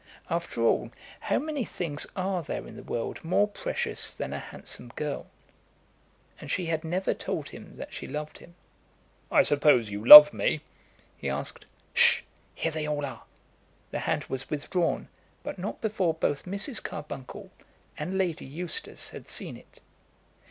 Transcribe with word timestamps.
After 0.31 0.63
all, 0.63 0.89
how 1.19 1.37
many 1.37 1.63
things 1.63 2.07
are 2.15 2.41
there 2.41 2.65
in 2.65 2.75
the 2.75 2.81
world 2.81 3.23
more 3.23 3.47
precious 3.47 4.15
than 4.15 4.33
a 4.33 4.39
handsome 4.39 4.87
girl. 4.95 5.27
And 6.39 6.49
she 6.49 6.65
had 6.65 6.83
never 6.83 7.13
told 7.13 7.49
him 7.49 7.75
that 7.77 7.93
she 7.93 8.07
loved 8.07 8.39
him. 8.39 8.55
"I 9.31 9.43
suppose 9.43 9.91
you 9.91 10.03
love 10.03 10.33
me?" 10.33 10.61
he 11.15 11.29
asked. 11.29 11.67
"H'sh! 11.93 12.21
here 12.55 12.71
they 12.71 12.87
all 12.87 13.05
are." 13.05 13.21
The 13.91 13.99
hand 13.99 14.23
was 14.23 14.49
withdrawn, 14.49 15.07
but 15.43 15.59
not 15.59 15.81
before 15.81 16.15
both 16.15 16.45
Mrs. 16.45 16.81
Carbuncle 16.81 17.51
and 17.95 18.17
Lady 18.17 18.45
Eustace 18.45 19.09
had 19.09 19.27
seen 19.27 19.55
it. 19.55 19.81